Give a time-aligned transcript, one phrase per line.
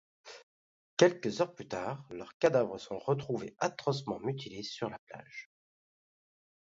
[0.97, 5.51] Quelques heures plus tard, leurs cadavres sont retrouvés atrocement mutilés sur la plage.